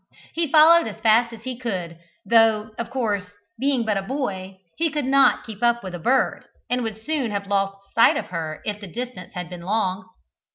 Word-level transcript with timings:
He 0.33 0.51
followed 0.51 0.87
as 0.87 0.99
fast 0.99 1.31
as 1.31 1.43
he 1.43 1.59
could, 1.59 1.99
though 2.25 2.71
of 2.79 2.89
course, 2.89 3.27
being 3.59 3.85
but 3.85 3.97
a 3.99 4.01
boy, 4.01 4.57
he 4.75 4.89
could 4.89 5.05
not 5.05 5.43
keep 5.43 5.61
up 5.61 5.83
with 5.83 5.93
a 5.93 5.99
bird, 5.99 6.43
and 6.71 6.81
would 6.81 6.99
soon 7.03 7.29
have 7.29 7.45
lost 7.45 7.77
sight 7.93 8.17
of 8.17 8.25
her 8.31 8.63
if 8.65 8.81
the 8.81 8.87
distance 8.87 9.35
had 9.35 9.47
been 9.51 9.61
long. 9.61 10.09